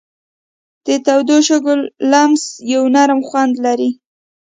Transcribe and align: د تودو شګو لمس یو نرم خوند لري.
د 0.85 0.87
تودو 1.05 1.37
شګو 1.47 1.75
لمس 2.11 2.43
یو 2.73 2.83
نرم 2.95 3.19
خوند 3.27 3.53
لري. 3.65 3.89